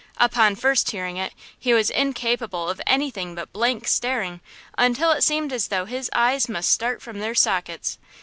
[0.17, 4.41] Upon first hearing it, he was incapable of anything but blank staring,
[4.75, 7.99] until it seemed as though his eyes must start from their sockets!